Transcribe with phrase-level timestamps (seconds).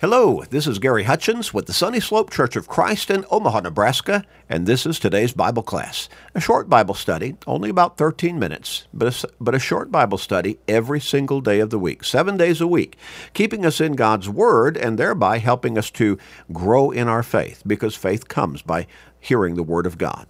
[0.00, 4.24] Hello, this is Gary Hutchins with the Sunny Slope Church of Christ in Omaha, Nebraska,
[4.48, 6.08] and this is today's Bible class.
[6.34, 10.58] A short Bible study, only about 13 minutes, but a, but a short Bible study
[10.66, 12.96] every single day of the week, seven days a week,
[13.34, 16.16] keeping us in God's Word and thereby helping us to
[16.50, 18.86] grow in our faith, because faith comes by
[19.20, 20.26] hearing the Word of God.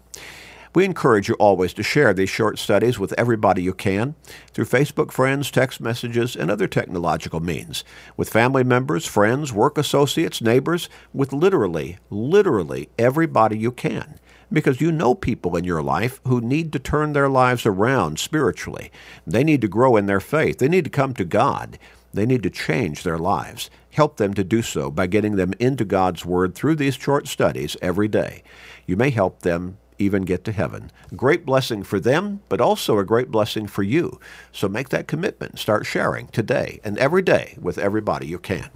[0.73, 4.14] We encourage you always to share these short studies with everybody you can
[4.52, 7.82] through Facebook friends, text messages, and other technological means,
[8.16, 14.20] with family members, friends, work associates, neighbors, with literally, literally everybody you can.
[14.52, 18.93] Because you know people in your life who need to turn their lives around spiritually.
[19.27, 20.59] They need to grow in their faith.
[20.59, 21.80] They need to come to God.
[22.15, 23.71] They need to change their lives.
[23.91, 27.77] Help them to do so by getting them into God's Word through these short studies
[27.82, 28.45] every day.
[28.87, 30.90] You may help them even get to heaven.
[31.14, 34.18] Great blessing for them, but also a great blessing for you.
[34.50, 35.59] So make that commitment.
[35.59, 38.70] Start sharing today and every day with everybody you can.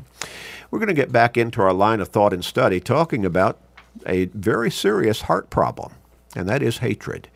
[0.71, 3.59] We're going to get back into our line of thought and study talking about
[4.07, 5.93] a very serious heart problem,
[6.35, 7.29] and that is hatred.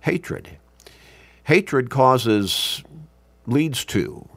[0.00, 0.58] Hatred.
[1.44, 2.82] Hatred causes,
[3.46, 4.28] leads to,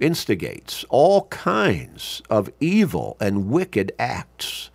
[0.00, 4.70] instigates all kinds of evil and wicked acts,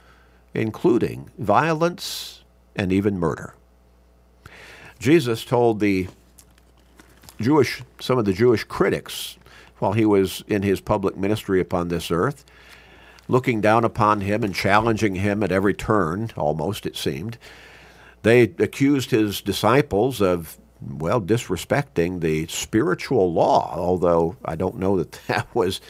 [0.54, 2.44] including violence
[2.76, 3.54] and even murder.
[5.02, 6.08] Jesus told the
[7.40, 9.36] Jewish, some of the Jewish critics
[9.80, 12.46] while he was in his public ministry upon this earth,
[13.28, 17.40] looking down upon him and challenging him at every turn, almost it seemed.
[18.22, 25.14] They accused his disciples of, well, disrespecting the spiritual law, although I don't know that
[25.28, 25.82] that was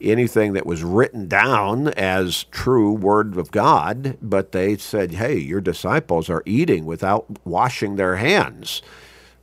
[0.00, 5.60] anything that was written down as true word of God, but they said, hey, your
[5.60, 8.82] disciples are eating without washing their hands.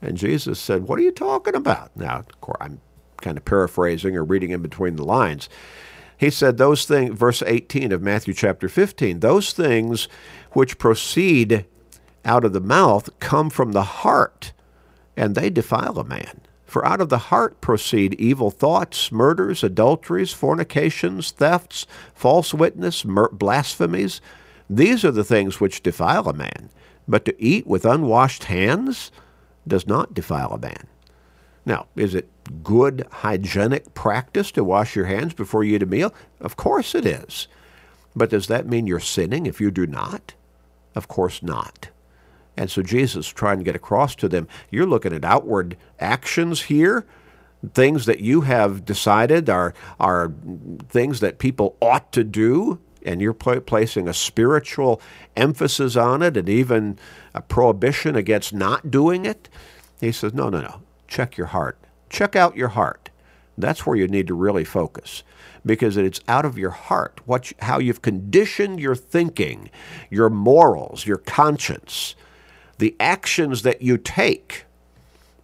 [0.02, 1.96] And Jesus said, what are you talking about?
[1.96, 2.82] Now, of course, I'm
[3.18, 5.50] kind of paraphrasing or reading in between the lines.
[6.18, 10.08] He said, those things, verse 18 of Matthew chapter 15, those things
[10.52, 11.66] which proceed
[12.24, 14.54] out of the mouth come from the heart,
[15.18, 16.42] and they defile a man.
[16.66, 24.20] For out of the heart proceed evil thoughts, murders, adulteries, fornications, thefts, false witness, blasphemies.
[24.70, 26.70] These are the things which defile a man.
[27.08, 29.12] But to eat with unwashed hands
[29.68, 30.88] does not defile a man.
[31.66, 32.30] Now, is it
[32.64, 36.14] good hygienic practice to wash your hands before you eat a meal?
[36.40, 37.48] Of course it is.
[38.16, 40.34] But does that mean you're sinning if you do not?
[40.96, 41.90] Of course not.
[42.58, 46.64] And so Jesus is trying to get across to them, you're looking at outward actions
[46.64, 47.06] here,
[47.74, 50.32] things that you have decided are, are
[50.90, 55.02] things that people ought to do, and you're pl- placing a spiritual
[55.36, 56.98] emphasis on it and even
[57.34, 59.50] a prohibition against not doing it.
[60.00, 60.82] He says, no, no, no.
[61.08, 61.78] Check your heart.
[62.10, 63.10] Check out your heart.
[63.58, 65.24] That's where you need to really focus
[65.66, 69.70] because it's out of your heart, what, how you've conditioned your thinking,
[70.10, 72.16] your morals, your conscience
[72.78, 74.66] the actions that you take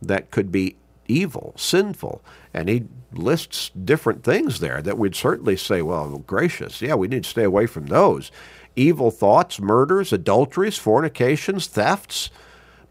[0.02, 0.76] that could be
[1.08, 2.24] evil, sinful.
[2.54, 7.24] And he lists different things there that we'd certainly say, well, gracious, yeah, we need
[7.24, 8.32] to stay away from those.
[8.76, 12.30] Evil thoughts, murders, adulteries, fornications, thefts,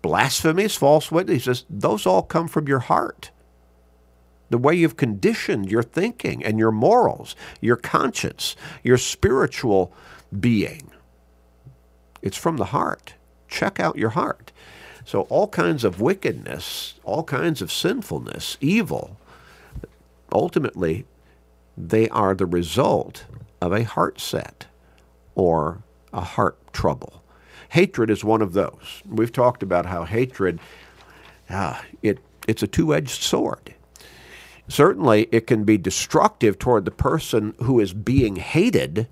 [0.02, 3.30] blasphemies, false witnesses, those all come from your heart.
[4.50, 9.92] The way you've conditioned your thinking and your morals, your conscience, your spiritual
[10.38, 10.90] being.
[12.20, 13.14] It's from the heart
[13.50, 14.52] check out your heart.
[15.04, 19.18] So, all kinds of wickedness, all kinds of sinfulness, evil,
[20.32, 21.04] ultimately,
[21.76, 23.24] they are the result
[23.60, 24.66] of a heart set
[25.34, 27.22] or a heart trouble.
[27.70, 29.02] Hatred is one of those.
[29.08, 30.60] We've talked about how hatred,
[31.48, 33.74] uh, it, it's a two edged sword.
[34.68, 39.08] Certainly, it can be destructive toward the person who is being hated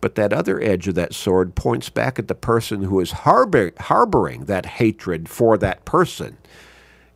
[0.00, 3.72] but that other edge of that sword points back at the person who is harbor,
[3.78, 6.38] harboring that hatred for that person.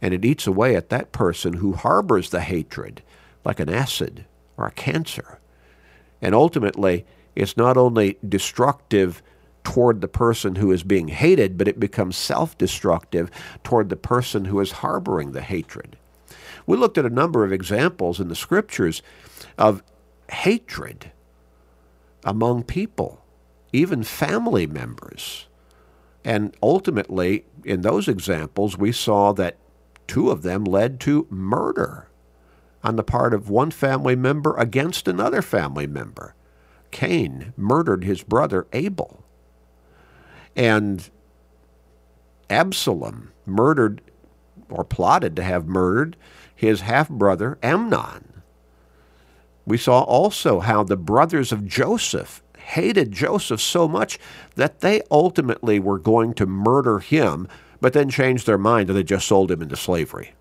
[0.03, 3.03] And it eats away at that person who harbors the hatred
[3.45, 4.25] like an acid
[4.57, 5.39] or a cancer.
[6.21, 9.23] And ultimately, it's not only destructive
[9.63, 13.31] toward the person who is being hated, but it becomes self destructive
[13.63, 15.97] toward the person who is harboring the hatred.
[16.67, 19.03] We looked at a number of examples in the scriptures
[19.59, 19.83] of
[20.31, 21.13] hatred
[22.25, 23.25] among people,
[23.73, 25.47] even family members.
[26.25, 29.59] And ultimately, in those examples, we saw that
[30.07, 32.09] two of them led to murder
[32.83, 36.35] on the part of one family member against another family member.
[36.91, 39.25] Cain murdered his brother Abel.
[40.55, 41.11] And
[42.49, 44.01] Absalom murdered
[44.69, 46.17] or plotted to have murdered
[46.55, 48.34] his half brother Amnon.
[49.67, 54.19] We saw also how the brothers of Joseph hated Joseph so much
[54.57, 57.49] that they ultimately were going to murder him,
[57.81, 60.35] but then changed their mind and they just sold him into slavery.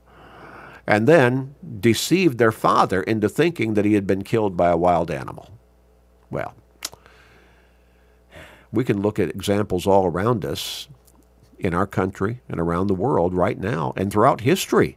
[0.86, 5.10] and then deceived their father into thinking that he had been killed by a wild
[5.10, 5.50] animal.
[6.30, 6.54] Well,
[8.72, 10.88] we can look at examples all around us
[11.58, 14.96] in our country and around the world right now and throughout history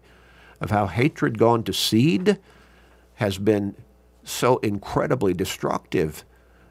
[0.61, 2.39] of how hatred gone to seed
[3.15, 3.75] has been
[4.23, 6.23] so incredibly destructive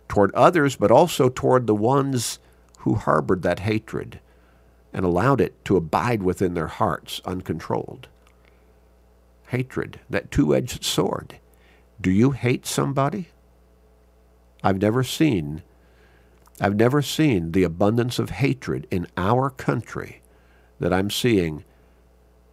[0.09, 2.39] toward others, but also toward the ones
[2.81, 4.21] who harbored that hatred
[4.93, 8.09] and allowed it to abide within their hearts uncontrolled.
[9.49, 11.37] Hatred, that two edged sword.
[12.01, 13.29] Do you hate somebody?
[14.63, 15.63] I've never seen
[16.61, 20.23] I've never seen the abundance of hatred in our country
[20.79, 21.65] that I'm seeing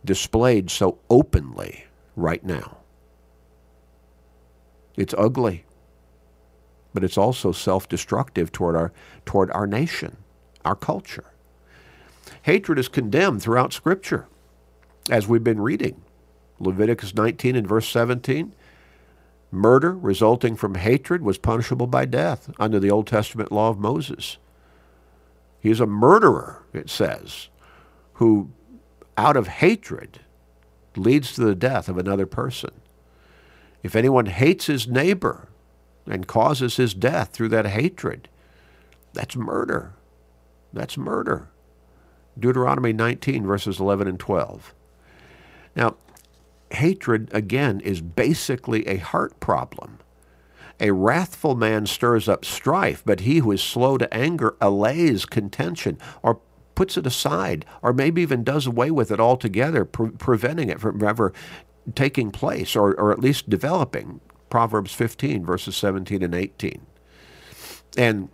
[0.04, 1.86] displayed so openly
[2.16, 2.81] right now.
[4.96, 5.66] It's ugly,
[6.94, 8.92] but it's also self-destructive toward our
[9.26, 10.18] toward our nation,
[10.66, 11.26] our culture.
[12.44, 14.28] Hatred is condemned throughout scripture
[15.10, 16.02] as we've been reading.
[16.60, 18.54] Leviticus 19 and verse 17
[19.54, 24.38] Murder resulting from hatred was punishable by death under the Old Testament law of Moses.
[25.60, 27.50] He is a murderer, it says,
[28.14, 28.50] who
[29.18, 30.22] out of hatred
[30.96, 32.72] leads to the death of another person.
[33.84, 35.50] If anyone hates his neighbor
[36.06, 38.30] and causes his death through that hatred,
[39.14, 39.94] that's murder.
[40.74, 41.50] That's murder.
[42.40, 44.74] Deuteronomy 19, verses 11 and 12.
[45.76, 45.98] Now,
[46.72, 50.00] hatred, again, is basically a heart problem.
[50.80, 55.98] A wrathful man stirs up strife, but he who is slow to anger allays contention
[56.24, 56.40] or
[56.74, 61.04] puts it aside, or maybe even does away with it altogether, pre- preventing it from
[61.04, 61.34] ever
[61.96, 64.20] taking place or, or at least developing.
[64.50, 66.86] Proverbs 15, verses 17 and 18.
[67.98, 68.30] And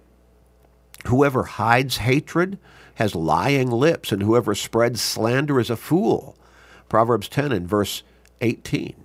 [1.05, 2.57] whoever hides hatred
[2.95, 6.35] has lying lips, and whoever spreads slander is a fool.
[6.89, 8.01] Proverbs 10 and verse
[8.41, 8.95] 18.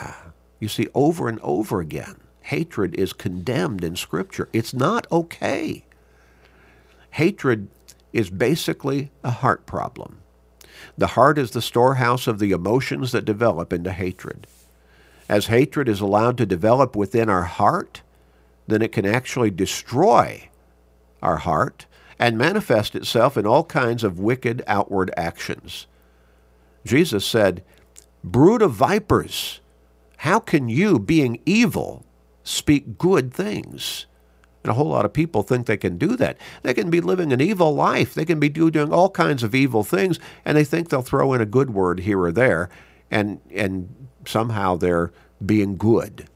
[0.00, 4.48] Ah, you see, over and over again, hatred is condemned in Scripture.
[4.52, 5.84] It's not okay.
[7.10, 7.68] Hatred
[8.12, 10.20] is basically a heart problem.
[10.96, 14.46] The heart is the storehouse of the emotions that develop into hatred.
[15.28, 18.02] As hatred is allowed to develop within our heart,
[18.66, 20.48] then it can actually destroy
[21.22, 21.86] our heart
[22.18, 25.86] and manifest itself in all kinds of wicked outward actions.
[26.84, 27.62] Jesus said,
[28.24, 29.60] Brood of vipers,
[30.18, 32.04] how can you, being evil,
[32.42, 34.06] speak good things?
[34.64, 36.36] And a whole lot of people think they can do that.
[36.62, 38.14] They can be living an evil life.
[38.14, 41.40] They can be doing all kinds of evil things, and they think they'll throw in
[41.40, 42.68] a good word here or there,
[43.10, 43.94] and and
[44.26, 45.12] somehow they're
[45.44, 46.28] being good.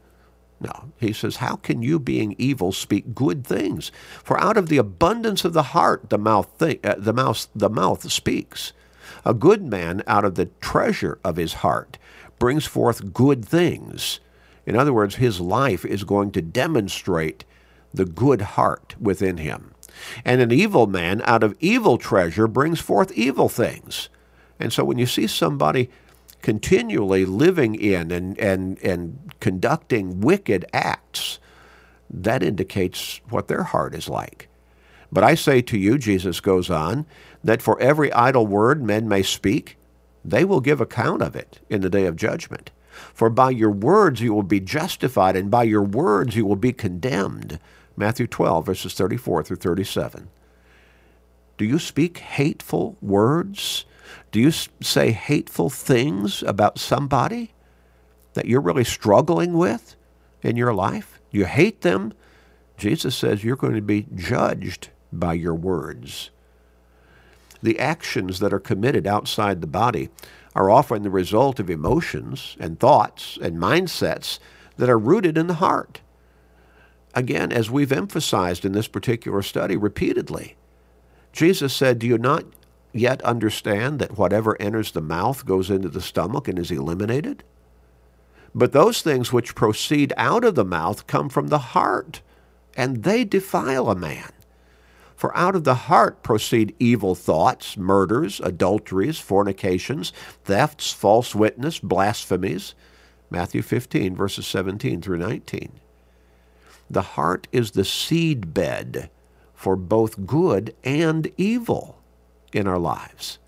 [0.63, 3.91] No, he says, How can you, being evil, speak good things?
[4.23, 7.69] For out of the abundance of the heart, the mouth, think, uh, the mouth, the
[7.69, 8.71] mouth speaks.
[9.25, 11.97] A good man out of the treasure of his heart
[12.39, 14.21] brings forth good things.
[14.65, 17.43] In other words, his life is going to demonstrate
[17.93, 19.73] the good heart within him.
[20.25, 24.09] And an evil man out of evil treasure brings forth evil things.
[24.59, 25.89] And so when you see somebody
[26.41, 31.39] continually living in and, and, and conducting wicked acts,
[32.09, 34.49] that indicates what their heart is like.
[35.11, 37.05] But I say to you, Jesus goes on,
[37.43, 39.77] that for every idle word men may speak,
[40.25, 42.71] they will give account of it in the day of judgment.
[43.13, 46.73] For by your words you will be justified, and by your words you will be
[46.73, 47.59] condemned.
[47.95, 50.29] Matthew 12, verses 34 through 37.
[51.57, 53.85] Do you speak hateful words?
[54.31, 57.53] Do you say hateful things about somebody
[58.33, 59.95] that you're really struggling with
[60.41, 61.19] in your life?
[61.31, 62.13] You hate them.
[62.77, 66.31] Jesus says you're going to be judged by your words.
[67.61, 70.09] The actions that are committed outside the body
[70.55, 74.39] are often the result of emotions and thoughts and mindsets
[74.77, 76.01] that are rooted in the heart.
[77.13, 80.55] Again, as we've emphasized in this particular study repeatedly,
[81.31, 82.45] Jesus said, Do you not
[82.91, 87.43] yet understand that whatever enters the mouth goes into the stomach and is eliminated?
[88.55, 92.21] But those things which proceed out of the mouth come from the heart,
[92.75, 94.31] and they defile a man.
[95.15, 100.11] For out of the heart proceed evil thoughts, murders, adulteries, fornications,
[100.43, 102.75] thefts, false witness, blasphemies.
[103.29, 105.79] Matthew 15, verses 17 through 19.
[106.93, 109.09] The heart is the seed bed
[109.55, 111.97] for both good and evil
[112.53, 113.39] in our lives.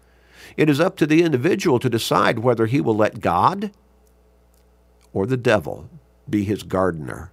[0.58, 3.70] It is up to the individual to decide whether he will let God
[5.14, 5.92] or the devil
[6.28, 7.32] be his gardener,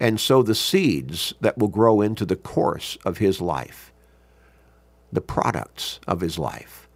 [0.00, 3.92] and sow the seeds that will grow into the course of his life,
[5.12, 6.88] the products of his life.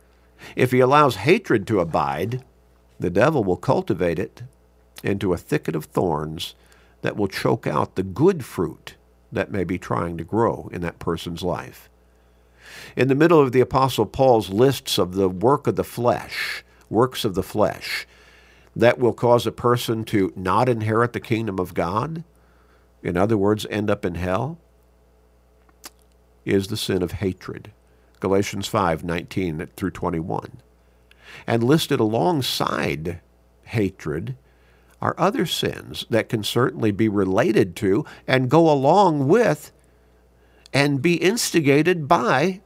[0.56, 2.42] If he allows hatred to abide,
[2.99, 4.42] the devil will cultivate it
[5.04, 6.56] into a thicket of thorns
[7.02, 8.97] that will choke out the good fruit
[9.30, 11.88] that may be trying to grow in that person's life.
[12.97, 17.25] In the middle of the Apostle Paul's lists of the work of the flesh, works
[17.25, 18.06] of the flesh,
[18.75, 22.25] that will cause a person to not inherit the kingdom of God,
[23.02, 24.59] in other words, end up in hell,
[26.44, 27.73] is the sin of hatred.
[28.21, 30.59] Galatians 5 19 through 21.
[31.47, 33.21] And listed alongside
[33.64, 34.37] hatred
[35.02, 39.73] are other sins that can certainly be related to and go along with
[40.73, 42.61] and be instigated by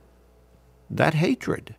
[0.90, 1.74] that hatred,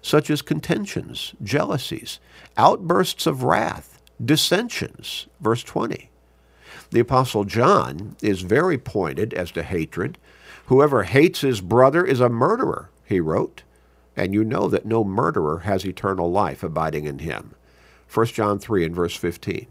[0.00, 2.18] such as contentions, jealousies,
[2.56, 5.26] outbursts of wrath, dissensions.
[5.38, 6.10] Verse 20.
[6.90, 10.16] The Apostle John is very pointed as to hatred.
[10.66, 13.64] Whoever hates his brother is a murderer, he wrote,
[14.16, 17.54] and you know that no murderer has eternal life abiding in him.
[18.14, 19.66] 1 John 3 and verse 15.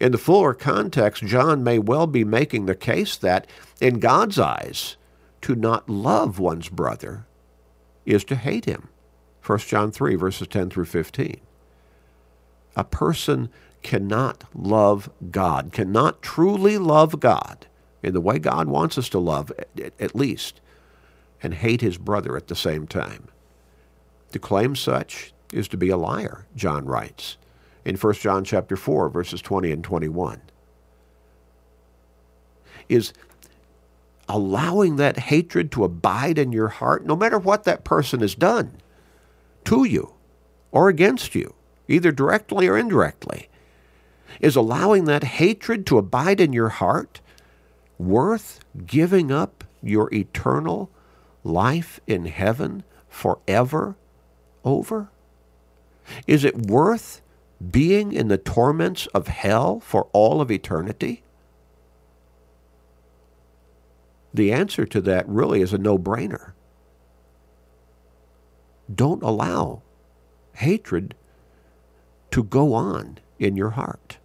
[0.00, 3.46] In the fuller context, John may well be making the case that,
[3.80, 4.96] in God's eyes,
[5.42, 7.26] to not love one's brother
[8.06, 8.88] is to hate him.
[9.44, 11.40] 1 John 3, verses 10 through 15.
[12.76, 13.50] A person
[13.82, 17.66] cannot love God, cannot truly love God
[18.02, 19.52] in the way God wants us to love,
[19.98, 20.60] at least,
[21.42, 23.28] and hate his brother at the same time.
[24.32, 27.36] To claim such is to be a liar, John writes
[27.84, 30.40] in 1 John chapter 4 verses 20 and 21
[32.88, 33.12] is
[34.28, 38.76] allowing that hatred to abide in your heart no matter what that person has done
[39.64, 40.12] to you
[40.70, 41.54] or against you
[41.88, 43.48] either directly or indirectly
[44.40, 47.20] is allowing that hatred to abide in your heart
[47.98, 50.90] worth giving up your eternal
[51.42, 53.96] life in heaven forever
[54.64, 55.10] over?
[56.26, 57.22] Is it worth
[57.70, 61.22] being in the torments of hell for all of eternity?
[64.32, 66.52] The answer to that really is a no brainer.
[68.92, 69.82] Don't allow
[70.54, 71.14] hatred
[72.30, 74.18] to go on in your heart,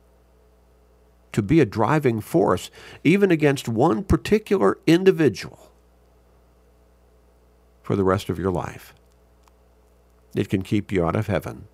[1.32, 2.70] to be a driving force,
[3.04, 5.72] even against one particular individual,
[7.82, 8.94] for the rest of your life.
[10.36, 11.68] It can keep you out of heaven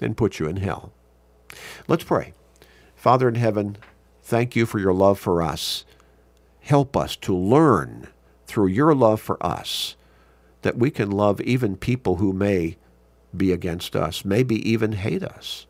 [0.00, 0.92] and put you in hell.
[1.86, 2.34] Let's pray.
[2.94, 3.78] Father in heaven,
[4.22, 5.84] thank you for your love for us.
[6.60, 8.08] Help us to learn
[8.46, 9.96] through your love for us
[10.62, 12.76] that we can love even people who may
[13.36, 15.66] be against us, maybe even hate us.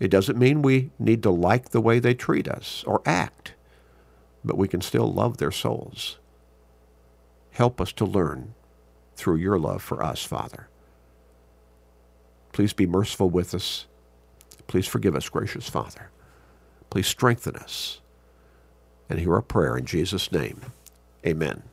[0.00, 3.54] It doesn't mean we need to like the way they treat us or act,
[4.44, 6.18] but we can still love their souls.
[7.52, 8.54] Help us to learn
[9.14, 10.68] through your love for us, Father.
[12.54, 13.86] Please be merciful with us.
[14.68, 16.10] Please forgive us, gracious Father.
[16.88, 18.00] Please strengthen us.
[19.10, 20.60] And hear our prayer in Jesus' name.
[21.26, 21.64] Amen.